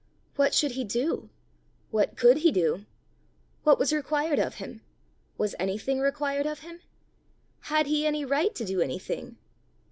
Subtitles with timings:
[0.35, 1.29] What should he do?
[1.91, 2.85] What could he do?
[3.61, 4.81] What was required of him?
[5.37, 6.79] Was anything required of him?
[7.59, 9.37] Had he any right to do anything?